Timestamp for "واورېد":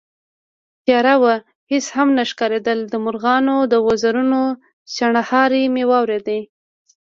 5.91-6.27